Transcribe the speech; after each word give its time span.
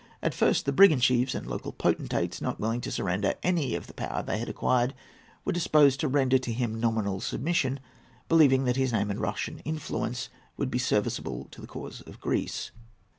At 0.23 0.33
first 0.33 0.65
the 0.65 0.71
brigand 0.71 1.03
chiefs 1.03 1.35
and 1.35 1.45
local 1.45 1.71
potentates, 1.71 2.41
not 2.41 2.59
willing 2.59 2.81
to 2.81 2.91
surrender 2.91 3.35
any 3.43 3.75
of 3.75 3.85
the 3.85 3.93
power 3.93 4.23
they 4.23 4.39
had 4.39 4.49
acquired, 4.49 4.95
were 5.45 5.51
disposed 5.51 5.99
to 5.99 6.07
render 6.07 6.39
to 6.39 6.51
him 6.53 6.73
nominal 6.79 7.21
submission, 7.21 7.79
believing 8.27 8.63
that 8.63 8.77
his 8.77 8.91
name 8.93 9.11
and 9.11 9.19
his 9.19 9.25
Russian 9.25 9.59
influence 9.59 10.29
would 10.57 10.71
be 10.71 10.79
serviceable 10.79 11.47
to 11.51 11.61
the 11.61 11.67
cause 11.67 12.01
of 12.07 12.19
Greece. 12.19 12.71